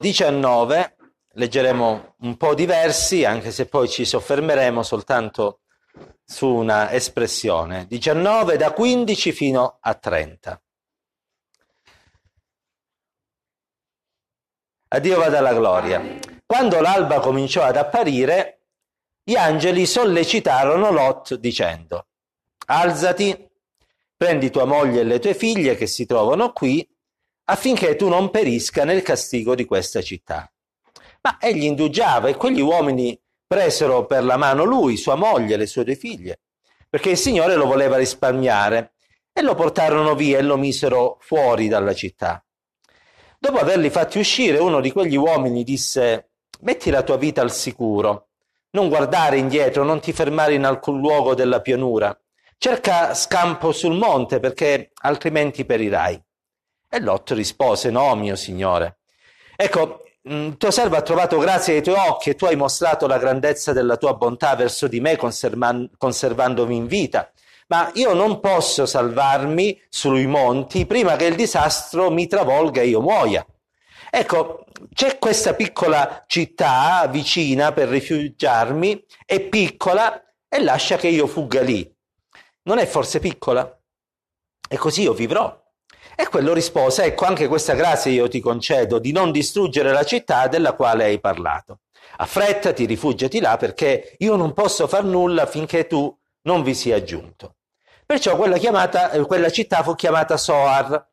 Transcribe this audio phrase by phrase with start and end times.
[0.00, 0.96] 19,
[1.32, 5.60] leggeremo un po' di versi, anche se poi ci soffermeremo soltanto
[6.24, 7.86] su una espressione.
[7.86, 10.62] 19 da 15 fino a 30.
[14.88, 16.02] A Dio vada la gloria.
[16.46, 18.62] Quando l'alba cominciò ad apparire,
[19.22, 22.06] gli angeli sollecitarono Lot dicendo,
[22.68, 23.50] alzati,
[24.16, 26.89] prendi tua moglie e le tue figlie che si trovano qui,
[27.50, 30.50] affinché tu non perisca nel castigo di questa città.
[31.22, 35.82] Ma egli indugiava e quegli uomini presero per la mano lui, sua moglie le sue
[35.82, 36.40] due figlie,
[36.88, 38.92] perché il Signore lo voleva risparmiare,
[39.32, 42.44] e lo portarono via e lo misero fuori dalla città.
[43.38, 48.28] Dopo averli fatti uscire, uno di quegli uomini disse, metti la tua vita al sicuro,
[48.70, 52.16] non guardare indietro, non ti fermare in alcun luogo della pianura,
[52.58, 56.22] cerca scampo sul monte perché altrimenti perirai.
[56.90, 58.98] E Lot rispose, no, mio signore.
[59.56, 63.18] Ecco, mm, tuo servo ha trovato grazia ai tuoi occhi e tu hai mostrato la
[63.18, 67.30] grandezza della tua bontà verso di me conservandomi in vita
[67.70, 73.00] ma io non posso salvarmi sui monti prima che il disastro mi travolga e io
[73.00, 73.46] muoia.
[74.10, 81.62] Ecco, c'è questa piccola città vicina per rifugiarmi, è piccola e lascia che io fugga
[81.62, 81.88] lì.
[82.62, 83.80] Non è forse piccola?
[84.68, 85.56] E così io vivrò.
[86.16, 90.48] E quello rispose, ecco anche questa grazia io ti concedo di non distruggere la città
[90.48, 91.80] della quale hai parlato.
[92.18, 97.56] Affrettati, rifugiati là perché io non posso far nulla finché tu non vi sia giunto.
[98.04, 101.08] Perciò quella, chiamata, eh, quella città fu chiamata Soar.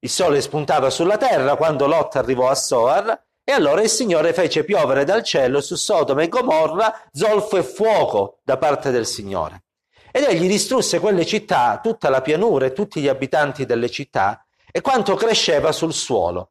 [0.00, 4.62] Il sole spuntava sulla terra quando Lot arrivò a Soar e allora il Signore fece
[4.62, 9.64] piovere dal cielo su Sodoma e Gomorra zolfo e fuoco da parte del Signore.
[10.10, 14.80] Ed egli distrusse quelle città, tutta la pianura e tutti gli abitanti delle città e
[14.80, 16.50] quanto cresceva sul suolo.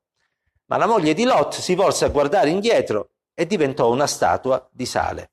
[0.65, 4.85] Ma la moglie di Lot si volse a guardare indietro e diventò una statua di
[4.85, 5.31] sale.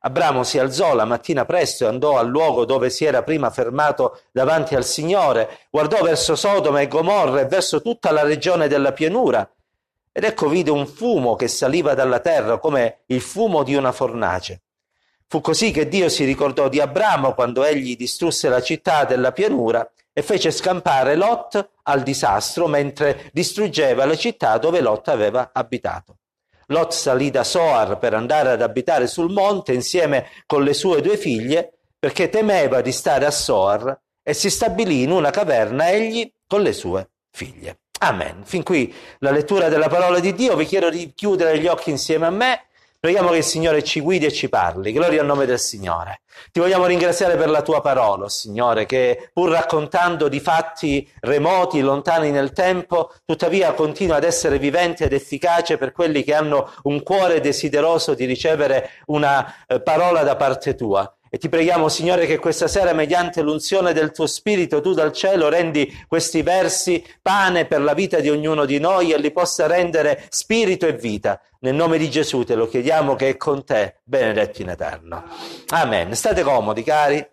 [0.00, 4.20] Abramo si alzò la mattina presto e andò al luogo dove si era prima fermato
[4.32, 9.50] davanti al Signore, guardò verso Sodoma e Gomorra e verso tutta la regione della pianura.
[10.12, 14.63] Ed ecco vide un fumo che saliva dalla terra come il fumo di una fornace.
[15.34, 19.84] Fu così che Dio si ricordò di Abramo quando egli distrusse la città della pianura
[20.12, 26.18] e fece scampare Lot al disastro mentre distruggeva la città dove Lot aveva abitato.
[26.66, 31.16] Lot salì da Soar per andare ad abitare sul monte insieme con le sue due
[31.16, 36.62] figlie perché temeva di stare a Soar e si stabilì in una caverna egli con
[36.62, 37.80] le sue figlie.
[38.02, 38.42] Amen.
[38.44, 40.54] Fin qui la lettura della parola di Dio.
[40.54, 42.66] Vi chiedo di chiudere gli occhi insieme a me
[43.04, 44.90] Preghiamo che il Signore ci guidi e ci parli.
[44.90, 46.22] Gloria al nome del Signore.
[46.50, 52.30] Ti vogliamo ringraziare per la tua parola, Signore, che pur raccontando di fatti remoti, lontani
[52.30, 57.40] nel tempo, tuttavia continua ad essere vivente ed efficace per quelli che hanno un cuore
[57.40, 61.14] desideroso di ricevere una eh, parola da parte tua.
[61.34, 65.48] E ti preghiamo, Signore, che questa sera, mediante l'unzione del tuo Spirito, tu dal cielo
[65.48, 70.26] rendi questi versi pane per la vita di ognuno di noi e li possa rendere
[70.28, 71.40] spirito e vita.
[71.58, 75.24] Nel nome di Gesù te lo chiediamo che è con te, benedetto in eterno.
[75.70, 76.14] Amen.
[76.14, 77.26] State comodi, cari.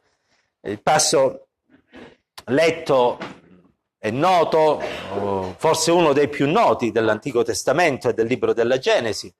[0.61, 1.49] Il passo
[2.45, 3.19] letto
[3.99, 4.81] è noto,
[5.57, 9.31] forse uno dei più noti dell'Antico Testamento e del libro della Genesi.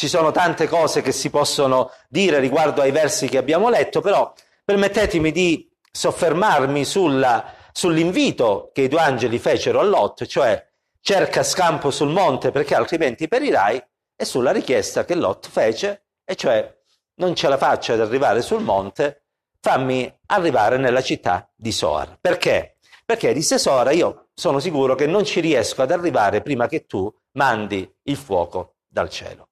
[0.00, 4.32] Ci sono tante cose che si possono dire riguardo ai versi che abbiamo letto, però
[4.64, 10.66] permettetemi di soffermarmi sulla, sull'invito che i due angeli fecero a Lot, cioè
[11.02, 13.76] cerca scampo sul monte perché altrimenti perirai,
[14.16, 16.74] e sulla richiesta che Lot fece, e cioè
[17.16, 19.24] non ce la faccio ad arrivare sul monte,
[19.60, 22.16] fammi arrivare nella città di Soar.
[22.18, 22.78] Perché?
[23.04, 27.14] Perché disse Soar, io sono sicuro che non ci riesco ad arrivare prima che tu
[27.32, 29.49] mandi il fuoco dal cielo.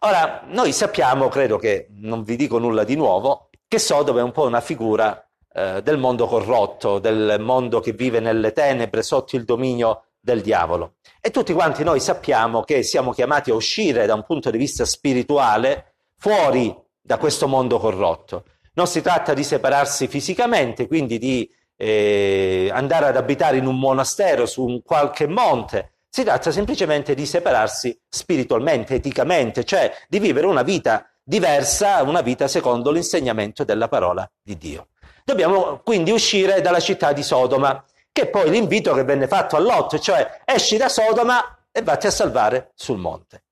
[0.00, 4.30] Ora, noi sappiamo, credo che non vi dico nulla di nuovo, che Sodoma è un
[4.30, 9.44] po' una figura eh, del mondo corrotto, del mondo che vive nelle tenebre sotto il
[9.44, 10.94] dominio del diavolo.
[11.20, 14.84] E tutti quanti noi sappiamo che siamo chiamati a uscire da un punto di vista
[14.84, 18.44] spirituale fuori da questo mondo corrotto.
[18.74, 24.46] Non si tratta di separarsi fisicamente, quindi di eh, andare ad abitare in un monastero
[24.46, 30.62] su un qualche monte, si tratta semplicemente di separarsi spiritualmente, eticamente, cioè di vivere una
[30.62, 34.88] vita diversa, una vita secondo l'insegnamento della parola di Dio.
[35.24, 39.60] Dobbiamo quindi uscire dalla città di Sodoma, che è poi l'invito che venne fatto a
[39.60, 43.44] Lot, cioè esci da Sodoma e vatti a salvare sul monte.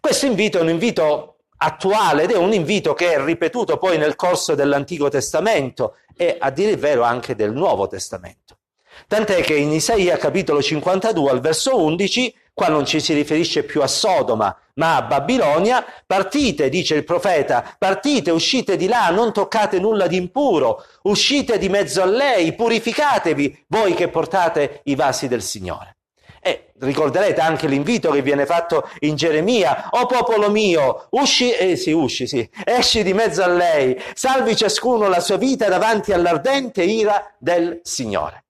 [0.00, 4.16] Questo invito è un invito attuale ed è un invito che è ripetuto poi nel
[4.16, 8.57] corso dell'Antico Testamento e a dire il vero anche del Nuovo Testamento.
[9.06, 13.82] Tant'è che in Isaia capitolo 52 al verso 11, qua non ci si riferisce più
[13.82, 19.78] a Sodoma, ma a Babilonia, partite, dice il profeta, partite, uscite di là, non toccate
[19.78, 25.42] nulla di impuro, uscite di mezzo a lei, purificatevi voi che portate i vasi del
[25.42, 25.96] Signore.
[26.40, 31.92] E ricorderete anche l'invito che viene fatto in Geremia, o popolo mio, usci, eh sì,
[31.92, 37.34] usci, sì, esci di mezzo a lei, salvi ciascuno la sua vita davanti all'ardente ira
[37.38, 38.44] del Signore.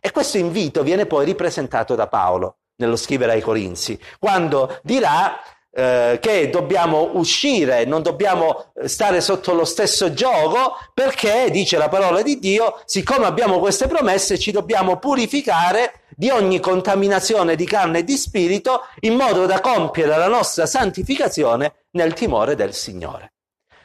[0.00, 5.38] E questo invito viene poi ripresentato da Paolo nello scrivere ai Corinzi, quando dirà
[5.72, 12.22] eh, che dobbiamo uscire, non dobbiamo stare sotto lo stesso gioco, perché, dice la parola
[12.22, 18.04] di Dio, siccome abbiamo queste promesse, ci dobbiamo purificare di ogni contaminazione di carne e
[18.04, 23.34] di spirito, in modo da compiere la nostra santificazione nel timore del Signore.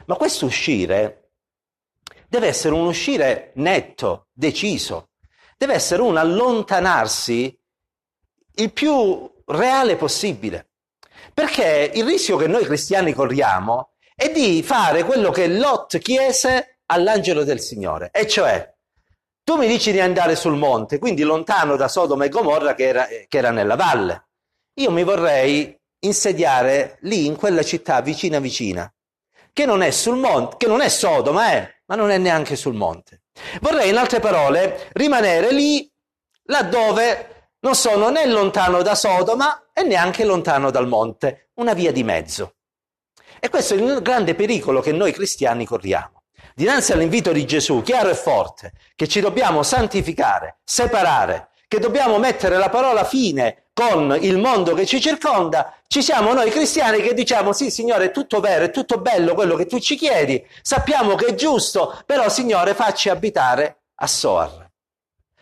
[0.06, 1.30] Ma questo uscire
[2.28, 5.10] deve essere un uscire netto, deciso,
[5.56, 7.58] deve essere un allontanarsi
[8.58, 10.70] il più reale possibile.
[11.32, 17.44] Perché il rischio che noi cristiani corriamo è di fare quello che Lot chiese all'angelo
[17.44, 18.74] del Signore, e cioè
[19.42, 23.06] tu mi dici di andare sul monte, quindi lontano da Sodoma e Gomorra che era,
[23.06, 24.28] che era nella valle.
[24.74, 28.92] Io mi vorrei insediare lì in quella città vicina vicina,
[29.52, 32.74] che non è sul monte, che non è Sodoma, eh, ma non è neanche sul
[32.74, 33.22] monte.
[33.60, 35.90] Vorrei, in altre parole, rimanere lì
[36.44, 42.04] laddove non sono né lontano da Sodoma e neanche lontano dal monte, una via di
[42.04, 42.54] mezzo.
[43.40, 46.22] E questo è il grande pericolo che noi cristiani corriamo.
[46.54, 52.56] Dinanzi all'invito di Gesù, chiaro e forte, che ci dobbiamo santificare, separare, che dobbiamo mettere
[52.56, 57.52] la parola fine con il mondo che ci circonda, ci siamo noi cristiani che diciamo
[57.52, 61.26] sì Signore è tutto vero, è tutto bello quello che tu ci chiedi, sappiamo che
[61.26, 64.64] è giusto, però Signore facci abitare a Soar.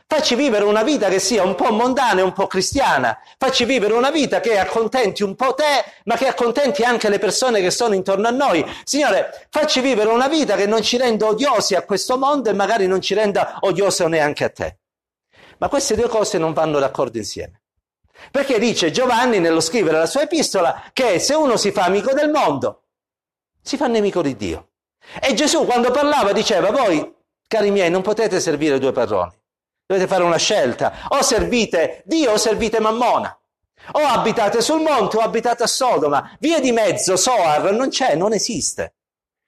[0.06, 3.18] Facci vivere una vita che sia un po' mondana e un po' cristiana.
[3.38, 7.60] Facci vivere una vita che accontenti un po' te, ma che accontenti anche le persone
[7.60, 8.64] che sono intorno a noi.
[8.84, 12.86] Signore, facci vivere una vita che non ci renda odiosi a questo mondo e magari
[12.86, 14.78] non ci renda odioso neanche a te.
[15.58, 17.60] Ma queste due cose non vanno d'accordo insieme.
[18.30, 22.30] Perché dice Giovanni nello scrivere la sua epistola che se uno si fa amico del
[22.30, 22.82] mondo,
[23.60, 24.68] si fa nemico di Dio.
[25.20, 27.14] E Gesù quando parlava diceva, voi,
[27.46, 29.32] cari miei, non potete servire due padroni.
[29.86, 31.08] Dovete fare una scelta.
[31.08, 33.36] O servite Dio o servite Mammona.
[33.92, 36.36] O abitate sul monte o abitate a Sodoma.
[36.40, 38.94] Via di mezzo, Soar, non c'è, non esiste.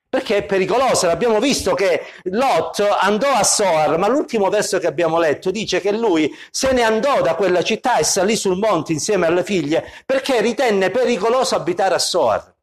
[0.08, 1.08] Perché è pericolosa.
[1.08, 5.92] L'abbiamo visto che Lot andò a Soar, ma l'ultimo verso che abbiamo letto dice che
[5.92, 10.40] lui se ne andò da quella città e salì sul monte insieme alle figlie perché
[10.40, 12.54] ritenne pericoloso abitare a Soar.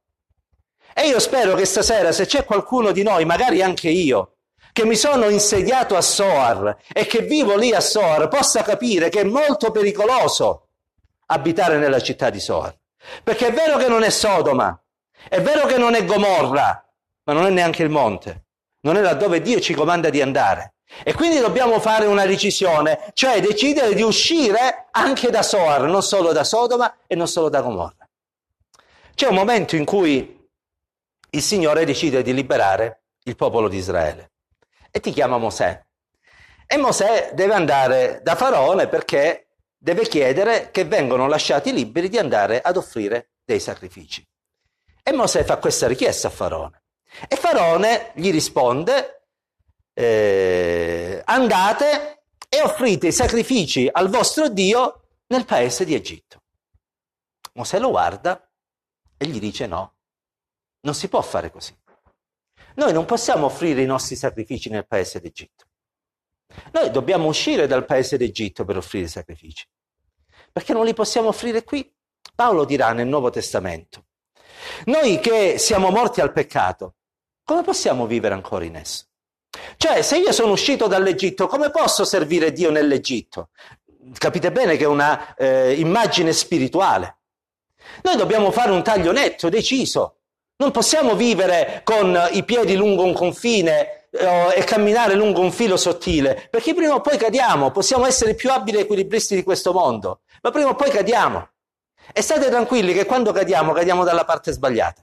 [0.96, 4.36] E io spero che stasera, se c'è qualcuno di noi, magari anche io,
[4.72, 9.22] che mi sono insediato a Soar e che vivo lì a Soar possa capire che
[9.22, 10.68] è molto pericoloso
[11.28, 12.76] abitare nella città di Soar.
[13.24, 14.80] Perché è vero che non è Sodoma,
[15.30, 16.84] è vero che non è Gomorra,
[17.24, 18.46] ma non è neanche il monte,
[18.82, 20.74] non è laddove Dio ci comanda di andare.
[21.04, 26.32] E quindi dobbiamo fare una decisione, cioè decidere di uscire anche da Soar, non solo
[26.32, 28.08] da Sodoma e non solo da Gomorra.
[29.16, 30.48] C'è un momento in cui
[31.30, 34.34] il Signore decide di liberare il popolo di Israele
[34.92, 35.84] e ti chiama Mosè.
[36.68, 39.48] E Mosè deve andare da Faraone perché
[39.78, 44.26] deve chiedere che vengano lasciati liberi di andare ad offrire dei sacrifici.
[45.02, 46.83] E Mosè fa questa richiesta a Faraone.
[47.28, 49.28] E Faraone gli risponde,
[49.94, 56.42] eh, andate e offrite i sacrifici al vostro Dio nel paese di Egitto.
[57.54, 58.50] Mosè lo guarda
[59.18, 59.96] e gli dice no,
[60.82, 61.76] non si può fare così.
[62.76, 65.66] Noi non possiamo offrire i nostri sacrifici nel paese d'Egitto.
[66.72, 69.66] Noi dobbiamo uscire dal paese d'Egitto per offrire i sacrifici.
[70.52, 71.92] Perché non li possiamo offrire qui?
[72.36, 74.06] Paolo dirà nel Nuovo Testamento.
[74.86, 76.96] Noi che siamo morti al peccato,
[77.44, 79.06] come possiamo vivere ancora in esso?
[79.78, 83.50] Cioè, se io sono uscito dall'Egitto, come posso servire Dio nell'Egitto?
[84.18, 87.18] Capite bene che è una eh, immagine spirituale.
[88.02, 90.18] Noi dobbiamo fare un taglio netto, deciso.
[90.58, 95.78] Non possiamo vivere con i piedi lungo un confine eh, e camminare lungo un filo
[95.78, 100.52] sottile, perché prima o poi cadiamo, possiamo essere più abili equilibristi di questo mondo, ma
[100.52, 101.50] prima o poi cadiamo.
[102.12, 105.03] E state tranquilli che quando cadiamo, cadiamo dalla parte sbagliata.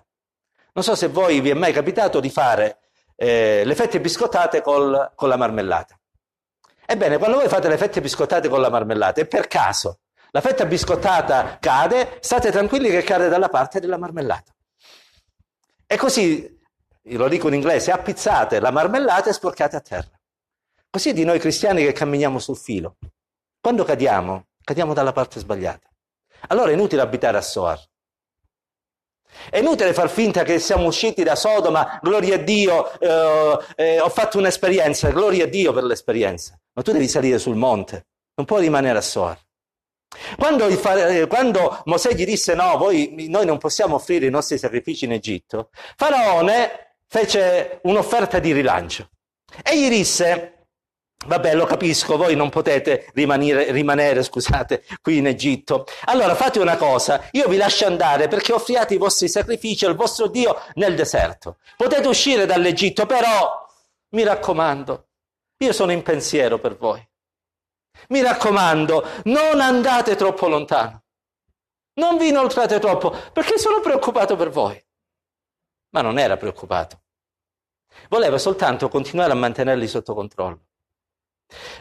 [0.81, 2.79] Non so se voi vi è mai capitato di fare
[3.15, 5.95] eh, le fette biscottate col, con la marmellata.
[6.87, 9.99] Ebbene, quando voi fate le fette biscottate con la marmellata e per caso
[10.31, 14.55] la fetta biscottata cade, state tranquilli che cade dalla parte della marmellata.
[15.87, 16.59] E così,
[17.03, 20.19] lo dico in inglese, appizzate la marmellata e sporcate a terra.
[20.89, 22.97] Così di noi cristiani che camminiamo sul filo.
[23.61, 25.87] Quando cadiamo, cadiamo dalla parte sbagliata.
[26.49, 27.90] allora è inutile abitare a Soar.
[29.49, 34.09] È inutile far finta che siamo usciti da Sodoma, gloria a Dio, eh, eh, ho
[34.09, 36.59] fatto un'esperienza, gloria a Dio per l'esperienza.
[36.73, 39.39] Ma tu devi salire sul monte, non puoi rimanere a Soar.
[40.37, 45.05] Quando, eh, quando Mosè gli disse no, voi, noi non possiamo offrire i nostri sacrifici
[45.05, 49.09] in Egitto, Faraone fece un'offerta di rilancio
[49.63, 50.60] e gli disse
[51.27, 55.85] Vabbè, lo capisco, voi non potete rimanere, rimanere, scusate, qui in Egitto.
[56.07, 60.29] Allora fate una cosa, io vi lascio andare perché offriate i vostri sacrifici al vostro
[60.29, 61.59] Dio nel deserto.
[61.77, 63.67] Potete uscire dall'Egitto, però
[64.11, 65.09] mi raccomando,
[65.59, 67.07] io sono in pensiero per voi.
[68.09, 71.03] Mi raccomando, non andate troppo lontano.
[71.95, 74.83] Non vi inoltrate troppo, perché sono preoccupato per voi.
[75.91, 77.03] Ma non era preoccupato.
[78.09, 80.70] Voleva soltanto continuare a mantenerli sotto controllo.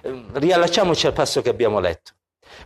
[0.03, 2.13] Ehm, riallacciamoci al passo che abbiamo letto.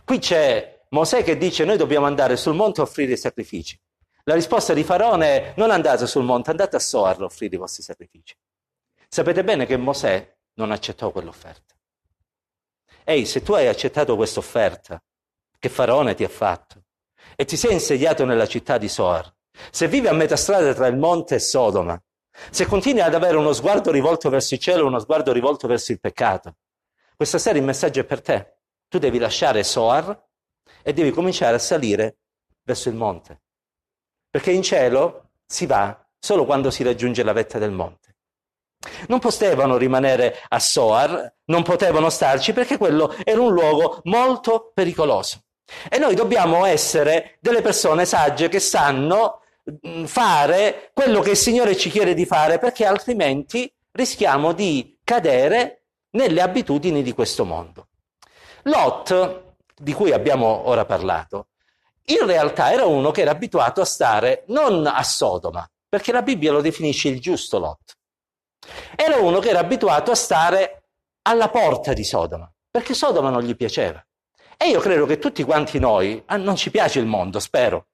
[0.04, 3.78] Qui c'è Mosè che dice noi dobbiamo andare sul monte a offrire i sacrifici.
[4.24, 7.58] La risposta di Faraone è non andate sul monte, andate a Soar a offrire i
[7.58, 8.34] vostri sacrifici.
[9.08, 11.74] Sapete bene che Mosè non accettò quell'offerta.
[13.04, 15.02] Ehi, se tu hai accettato questa offerta
[15.58, 16.84] che Faraone ti ha fatto
[17.36, 19.30] e ti sei insediato nella città di Soar,
[19.70, 22.00] se vivi a metà strada tra il monte e Sodoma,
[22.50, 25.92] se continui ad avere uno sguardo rivolto verso il cielo e uno sguardo rivolto verso
[25.92, 26.56] il peccato,
[27.16, 28.56] questa sera il messaggio è per te.
[28.88, 30.26] Tu devi lasciare Soar
[30.82, 32.18] e devi cominciare a salire
[32.62, 33.42] verso il monte.
[34.30, 38.16] Perché in cielo si va solo quando si raggiunge la vetta del monte.
[39.08, 45.44] Non potevano rimanere a Soar, non potevano starci perché quello era un luogo molto pericoloso.
[45.88, 49.40] E noi dobbiamo essere delle persone sagge che sanno
[49.86, 55.83] mm, fare quello che il Signore ci chiede di fare perché altrimenti rischiamo di cadere
[56.14, 57.88] nelle abitudini di questo mondo.
[58.64, 61.48] Lot, di cui abbiamo ora parlato,
[62.06, 66.52] in realtà era uno che era abituato a stare non a Sodoma, perché la Bibbia
[66.52, 67.96] lo definisce il giusto Lot.
[68.96, 70.84] Era uno che era abituato a stare
[71.22, 74.04] alla porta di Sodoma, perché Sodoma non gli piaceva.
[74.56, 77.86] E io credo che tutti quanti noi, ah, non ci piace il mondo, spero,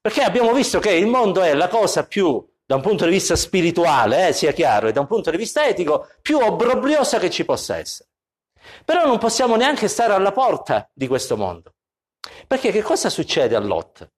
[0.00, 3.36] perché abbiamo visto che il mondo è la cosa più da un punto di vista
[3.36, 7.44] spirituale, eh, sia chiaro, e da un punto di vista etico, più obbrobriosa che ci
[7.44, 8.08] possa essere.
[8.84, 11.74] Però non possiamo neanche stare alla porta di questo mondo.
[12.46, 14.08] Perché che cosa succede a Lot?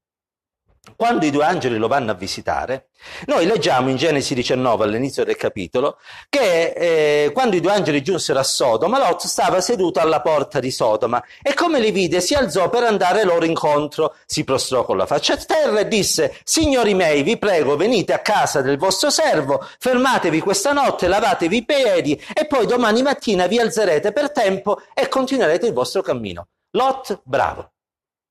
[0.97, 2.89] Quando i due angeli lo vanno a visitare,
[3.27, 5.97] noi leggiamo in Genesi 19 all'inizio del capitolo
[6.29, 10.71] che eh, quando i due angeli giunsero a Sodoma, Lot stava seduto alla porta di
[10.71, 15.07] Sodoma e come li vide si alzò per andare loro incontro, si prostrò con la
[15.07, 19.67] faccia a terra e disse, signori miei, vi prego, venite a casa del vostro servo,
[19.79, 25.09] fermatevi questa notte, lavatevi i piedi e poi domani mattina vi alzerete per tempo e
[25.09, 26.47] continuerete il vostro cammino.
[26.73, 27.74] Lot, bravo.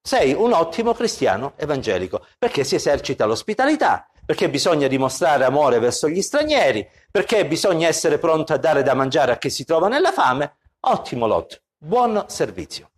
[0.06, 6.22] Sei un ottimo cristiano evangelico perché si esercita l'ospitalità, perché bisogna dimostrare amore verso gli
[6.22, 10.58] stranieri, perché bisogna essere pronto a dare da mangiare a chi si trova nella fame.
[10.82, 12.90] Ottimo Lot, buon servizio.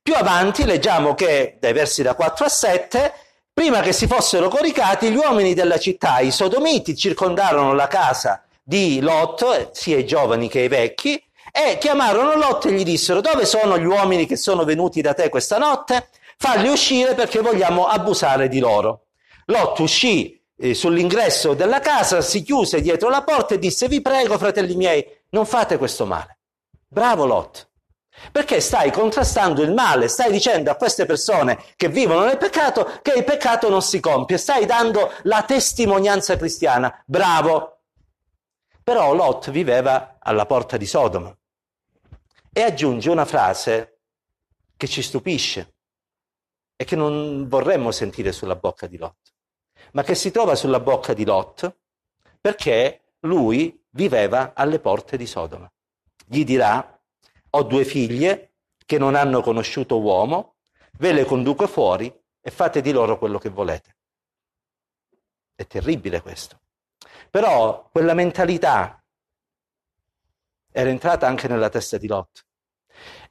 [0.00, 3.12] Più avanti leggiamo che dai versi da 4 a 7
[3.56, 9.00] Prima che si fossero coricati, gli uomini della città, i sodomiti, circondarono la casa di
[9.00, 11.25] Lot, sia i giovani che i vecchi,
[11.56, 15.30] e chiamarono Lot e gli dissero dove sono gli uomini che sono venuti da te
[15.30, 16.10] questa notte?
[16.36, 19.06] Falli uscire perché vogliamo abusare di loro.
[19.46, 24.36] Lot uscì eh, sull'ingresso della casa, si chiuse dietro la porta e disse vi prego
[24.36, 26.40] fratelli miei non fate questo male.
[26.86, 27.70] Bravo Lot.
[28.30, 33.14] Perché stai contrastando il male, stai dicendo a queste persone che vivono nel peccato che
[33.16, 37.02] il peccato non si compie, stai dando la testimonianza cristiana.
[37.06, 37.78] Bravo.
[38.84, 41.34] Però Lot viveva alla porta di Sodoma
[42.56, 43.98] e aggiunge una frase
[44.78, 45.74] che ci stupisce
[46.74, 49.34] e che non vorremmo sentire sulla bocca di Lot,
[49.92, 51.76] ma che si trova sulla bocca di Lot
[52.40, 55.70] perché lui viveva alle porte di Sodoma.
[56.24, 56.98] Gli dirà,
[57.50, 58.54] ho due figlie
[58.86, 60.54] che non hanno conosciuto uomo,
[60.92, 62.10] ve le conduco fuori
[62.40, 63.96] e fate di loro quello che volete.
[65.54, 66.58] È terribile questo.
[67.30, 69.04] Però quella mentalità
[70.78, 72.44] era entrata anche nella testa di Lot.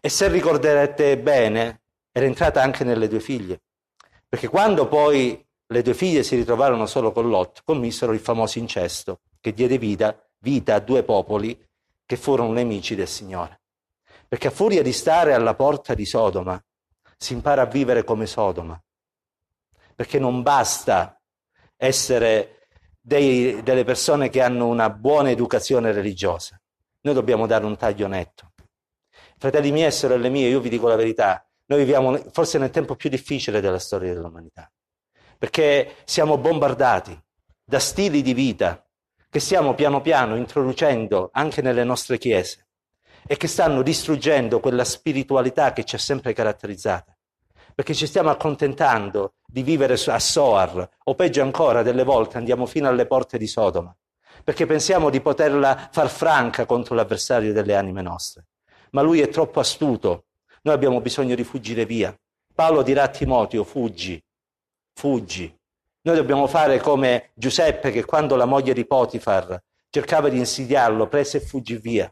[0.02, 3.62] E se ricorderete bene, era entrata anche nelle due figlie.
[4.28, 9.20] Perché quando poi le due figlie si ritrovarono solo con Lot, commisero il famoso incesto
[9.40, 11.56] che diede vita, vita a due popoli
[12.04, 13.62] che furono nemici del Signore.
[14.28, 16.60] Perché a furia di stare alla porta di Sodoma,
[17.16, 18.82] si impara a vivere come Sodoma.
[19.94, 21.22] Perché non basta
[21.78, 22.68] essere
[23.00, 26.60] dei, delle persone che hanno una buona educazione religiosa.
[27.05, 28.53] Noi dobbiamo dare un taglio netto.
[29.38, 32.95] Fratelli miei e sorelle mie, io vi dico la verità, Noi viviamo forse nel tempo
[32.95, 34.71] più difficile della storia dell'umanità,
[35.38, 37.19] perché siamo bombardati
[37.63, 38.83] da stili di vita
[39.29, 42.67] che stiamo piano piano introducendo anche nelle nostre chiese
[43.27, 47.15] e che stanno distruggendo quella spiritualità che ci ha sempre caratterizzata.
[47.74, 52.88] Perché ci stiamo accontentando di vivere a Soar, o peggio ancora, delle volte andiamo fino
[52.88, 53.95] alle porte di Sodoma,
[54.46, 58.46] perché pensiamo di poterla far franca contro l'avversario delle anime nostre.
[58.92, 60.28] Ma lui è troppo astuto
[60.66, 62.18] noi abbiamo bisogno di fuggire via.
[62.56, 64.22] Paolo dirà a Timoteo, fuggi,
[64.94, 65.56] fuggi.
[66.02, 69.62] Noi dobbiamo fare come Giuseppe che quando la moglie di Potifar
[69.92, 72.12] cercava di insidiarlo, prese e fuggì via.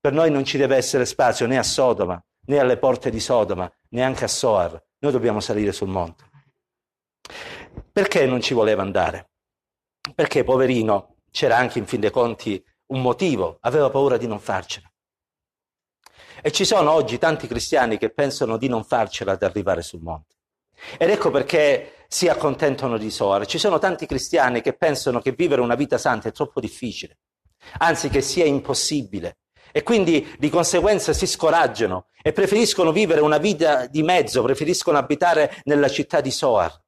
[0.00, 3.68] Per noi non ci deve essere spazio né a Sodoma, né alle porte di Sodoma,
[3.88, 4.80] neanche a Soar.
[5.00, 6.24] Noi dobbiamo salire sul monte.
[7.90, 9.30] Perché non ci voleva andare?
[10.14, 14.86] Perché, poverino, c'era anche in fin dei conti un motivo, aveva paura di non farcela.
[16.42, 20.36] E ci sono oggi tanti cristiani che pensano di non farcela ad arrivare sul monte.
[20.98, 23.46] Ed ecco perché si accontentano di Soar.
[23.46, 27.18] Ci sono tanti cristiani che pensano che vivere una vita santa è troppo difficile,
[27.78, 29.38] anzi che sia impossibile.
[29.72, 35.62] E quindi di conseguenza si scoraggiano e preferiscono vivere una vita di mezzo, preferiscono abitare
[35.64, 36.78] nella città di Soar.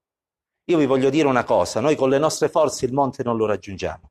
[0.66, 3.46] Io vi voglio dire una cosa, noi con le nostre forze il monte non lo
[3.46, 4.10] raggiungiamo.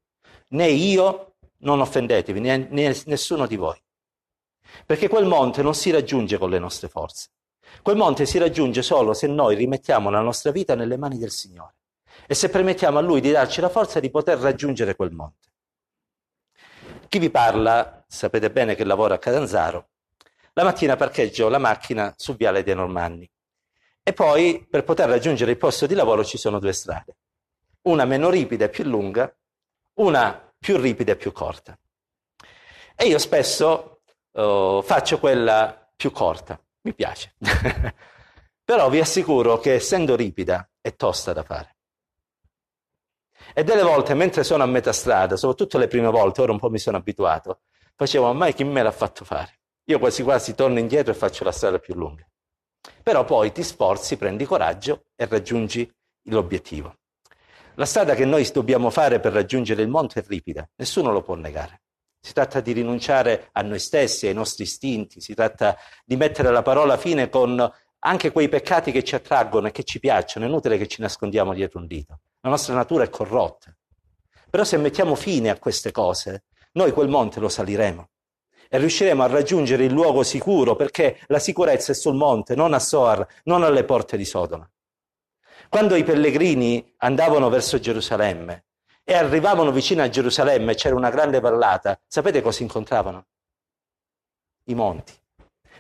[0.54, 3.82] Né io, non offendetevi, né, né nessuno di voi.
[4.86, 7.30] Perché quel monte non si raggiunge con le nostre forze.
[7.82, 11.76] Quel monte si raggiunge solo se noi rimettiamo la nostra vita nelle mani del Signore
[12.28, 15.50] e se permettiamo a Lui di darci la forza di poter raggiungere quel monte.
[17.08, 19.90] Chi vi parla, sapete bene che lavora a Catanzaro,
[20.54, 23.30] la mattina parcheggio la macchina su Viale dei Normanni
[24.04, 27.18] e poi per poter raggiungere il posto di lavoro ci sono due strade,
[27.84, 29.34] una meno ripida e più lunga,
[29.96, 31.78] una più ripida e più corta.
[32.96, 37.36] E io spesso uh, faccio quella più corta, mi piace.
[38.64, 41.76] Però vi assicuro che essendo ripida è tosta da fare.
[43.54, 46.70] E delle volte, mentre sono a metà strada, soprattutto le prime volte, ora un po'
[46.70, 47.62] mi sono abituato,
[47.96, 49.60] facevo, ma mai chi me l'ha fatto fare?
[49.86, 52.26] Io quasi quasi torno indietro e faccio la strada più lunga.
[53.02, 55.90] Però poi ti sforzi, prendi coraggio e raggiungi
[56.30, 56.96] l'obiettivo.
[57.76, 61.34] La strada che noi dobbiamo fare per raggiungere il monte è ripida, nessuno lo può
[61.34, 61.82] negare.
[62.20, 66.62] Si tratta di rinunciare a noi stessi, ai nostri istinti, si tratta di mettere la
[66.62, 67.68] parola fine con
[68.06, 70.46] anche quei peccati che ci attraggono e che ci piacciono.
[70.46, 72.20] È inutile che ci nascondiamo dietro un dito.
[72.42, 73.76] La nostra natura è corrotta.
[74.52, 78.10] Però se mettiamo fine a queste cose, noi quel monte lo saliremo
[78.70, 82.80] e riusciremo a raggiungere il luogo sicuro perché la sicurezza è sul monte, non a
[82.80, 84.70] Soar, non alle porte di Sodoma.
[85.74, 88.66] Quando i pellegrini andavano verso Gerusalemme,
[89.04, 93.26] e arrivavano vicino a Gerusalemme c'era una grande vallata, sapete cosa incontravano?
[94.66, 95.14] I monti.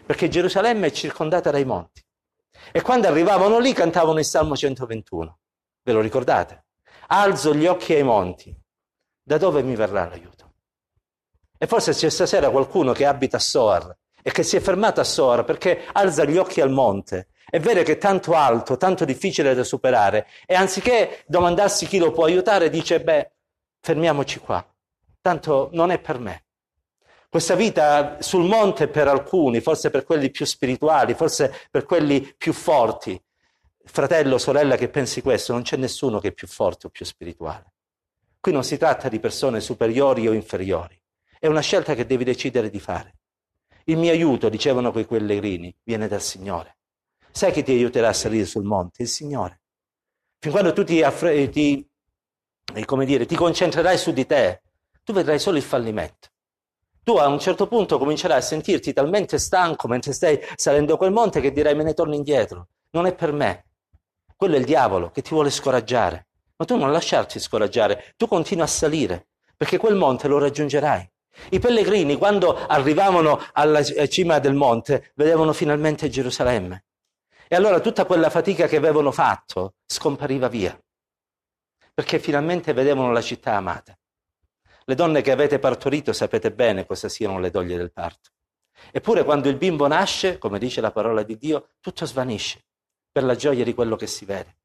[0.03, 2.03] Perché Gerusalemme è circondata dai monti.
[2.71, 5.39] E quando arrivavano lì cantavano il Salmo 121.
[5.83, 6.65] Ve lo ricordate?
[7.09, 8.51] Alzo gli occhi ai monti.
[9.21, 10.53] Da dove mi verrà l'aiuto?
[11.55, 15.03] E forse c'è stasera qualcuno che abita a Soar e che si è fermato a
[15.03, 19.53] Soar perché alza gli occhi al monte è vero che è tanto alto, tanto difficile
[19.53, 23.31] da superare e anziché domandarsi chi lo può aiutare, dice, beh,
[23.79, 24.65] fermiamoci qua,
[25.21, 26.45] tanto non è per me.
[27.29, 32.53] Questa vita sul monte per alcuni, forse per quelli più spirituali, forse per quelli più
[32.53, 33.19] forti.
[33.85, 37.73] Fratello, sorella che pensi questo, non c'è nessuno che è più forte o più spirituale.
[38.39, 40.99] Qui non si tratta di persone superiori o inferiori,
[41.39, 43.15] è una scelta che devi decidere di fare.
[43.85, 46.77] Il mio aiuto, dicevano quei pellegrini, viene dal Signore.
[47.35, 49.01] Sai chi ti aiuterà a salire sul monte?
[49.01, 49.61] Il Signore.
[50.37, 51.83] Fin quando tu ti, affre- ti,
[52.75, 54.61] eh, dire, ti concentrerai su di te,
[55.03, 56.27] tu vedrai solo il fallimento.
[57.01, 61.41] Tu a un certo punto comincerai a sentirti talmente stanco mentre stai salendo quel monte
[61.41, 62.67] che dirai me ne torno indietro.
[62.91, 63.65] Non è per me.
[64.35, 66.27] Quello è il diavolo che ti vuole scoraggiare.
[66.55, 71.11] Ma tu non lasciarti scoraggiare, tu continui a salire, perché quel monte lo raggiungerai.
[71.49, 76.85] I pellegrini, quando arrivavano alla cima del monte, vedevano finalmente Gerusalemme.
[77.53, 80.75] E allora tutta quella fatica che avevano fatto scompariva via,
[81.93, 83.95] perché finalmente vedevano la città amata.
[84.85, 88.31] Le donne che avete partorito sapete bene cosa siano le doglie del parto.
[88.91, 92.65] Eppure quando il bimbo nasce, come dice la parola di Dio, tutto svanisce
[93.11, 94.57] per la gioia di quello che si vede.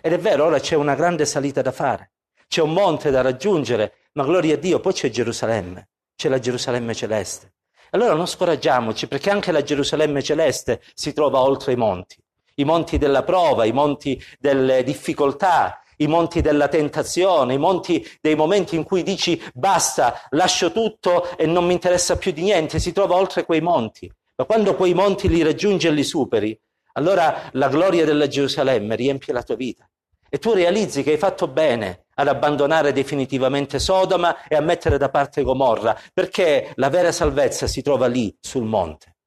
[0.00, 2.12] Ed è vero, ora c'è una grande salita da fare,
[2.46, 6.94] c'è un monte da raggiungere, ma gloria a Dio, poi c'è Gerusalemme, c'è la Gerusalemme
[6.94, 7.54] celeste.
[7.90, 12.16] Allora non scoraggiamoci, perché anche la Gerusalemme celeste si trova oltre i monti
[12.58, 18.34] i monti della prova, i monti delle difficoltà, i monti della tentazione, i monti dei
[18.34, 22.92] momenti in cui dici basta, lascio tutto e non mi interessa più di niente, si
[22.92, 24.10] trova oltre quei monti.
[24.36, 26.58] Ma quando quei monti li raggiungi e li superi,
[26.92, 29.88] allora la gloria della Gerusalemme riempie la tua vita
[30.30, 35.08] e tu realizzi che hai fatto bene ad abbandonare definitivamente Sodoma e a mettere da
[35.08, 39.17] parte Gomorra, perché la vera salvezza si trova lì, sul monte.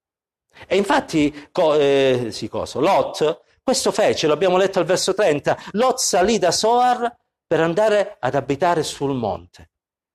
[0.68, 5.58] E infatti, co, eh, sì, coso, Lot questo fece, lo abbiamo letto al verso 30,
[5.72, 9.70] Lot salì da Soar per andare ad abitare sul monte,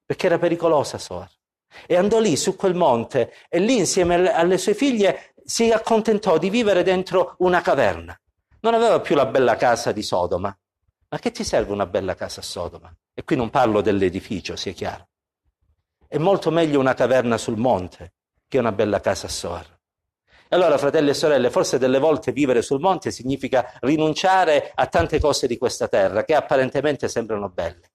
[0.04, 1.30] perché era pericolosa Soar.
[1.86, 6.50] E andò lì, su quel monte, e lì insieme alle sue figlie si accontentò di
[6.50, 8.18] vivere dentro una caverna.
[8.60, 10.56] Non aveva più la bella casa di Sodoma.
[11.08, 12.92] Ma che ti serve una bella casa a Sodoma?
[13.14, 15.08] E qui non parlo dell'edificio, sia chiaro.
[16.08, 18.14] È molto meglio una caverna sul monte
[18.48, 19.75] che una bella casa a Soar.
[20.48, 25.18] E allora, fratelli e sorelle, forse delle volte vivere sul monte significa rinunciare a tante
[25.18, 27.90] cose di questa terra che apparentemente sembrano belle.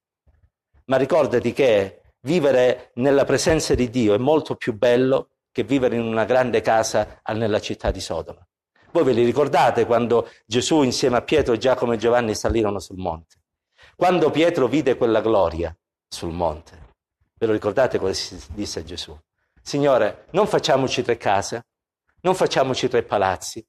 [0.85, 6.03] Ma ricordati che vivere nella presenza di Dio è molto più bello che vivere in
[6.03, 8.45] una grande casa nella città di Sodoma.
[8.91, 13.37] Voi ve li ricordate quando Gesù insieme a Pietro, Giacomo e Giovanni salirono sul monte?
[13.95, 15.73] Quando Pietro vide quella gloria
[16.09, 16.89] sul monte,
[17.39, 19.17] ve lo ricordate cosa disse Gesù?
[19.61, 21.67] Signore, non facciamoci tre case,
[22.21, 23.65] non facciamoci tre palazzi,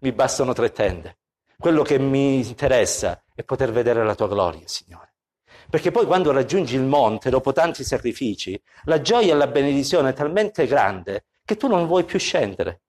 [0.00, 1.18] mi bastano tre tende.
[1.58, 5.14] Quello che mi interessa è poter vedere la tua gloria, Signore.
[5.68, 10.12] Perché poi quando raggiungi il monte, dopo tanti sacrifici, la gioia e la benedizione è
[10.14, 12.82] talmente grande che tu non vuoi più scendere.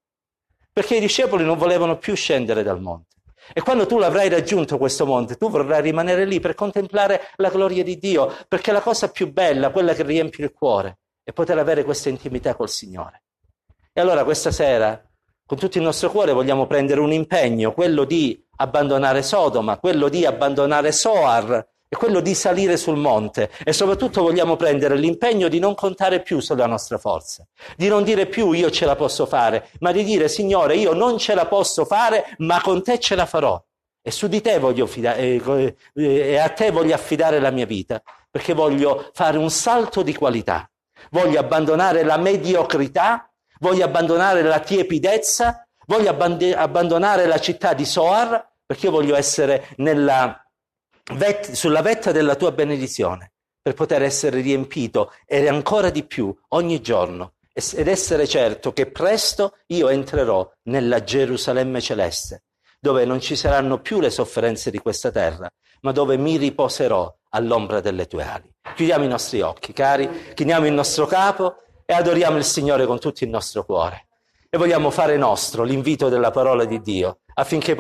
[0.72, 3.18] Perché i discepoli non volevano più scendere dal monte.
[3.54, 7.84] E quando tu l'avrai raggiunto questo monte, tu vorrai rimanere lì per contemplare la gloria
[7.84, 11.84] di Dio, perché la cosa più bella, quella che riempie il cuore, è poter avere
[11.84, 13.24] questa intimità col Signore.
[13.94, 15.02] E allora questa sera,
[15.46, 20.26] con tutto il nostro cuore, vogliamo prendere un impegno, quello di abbandonare Sodoma, quello di
[20.26, 25.76] abbandonare Soar, è quello di salire sul monte e soprattutto vogliamo prendere l'impegno di non
[25.76, 29.92] contare più sulla nostra forza, di non dire più io ce la posso fare, ma
[29.92, 33.62] di dire Signore io non ce la posso fare, ma con te ce la farò.
[34.02, 38.02] E su di te voglio fidare, eh, e a te voglio affidare la mia vita,
[38.30, 40.72] perché voglio fare un salto di qualità,
[41.10, 43.31] voglio abbandonare la mediocrità,
[43.62, 49.70] voglio abbandonare la tiepidezza, voglio abbandonare la città di Soar, perché io voglio essere
[51.14, 56.82] vet- sulla vetta della tua benedizione per poter essere riempito e ancora di più ogni
[56.82, 57.34] giorno.
[57.54, 62.44] Ed essere certo che presto io entrerò nella Gerusalemme celeste,
[62.80, 65.50] dove non ci saranno più le sofferenze di questa terra,
[65.82, 68.50] ma dove mi riposerò all'ombra delle tue ali.
[68.74, 71.58] Chiudiamo i nostri occhi, cari, chiniamo il nostro capo
[71.92, 74.06] e adoriamo il Signore con tutto il nostro cuore.
[74.50, 77.70] E vogliamo fare nostro l'invito della parola di Dio affinché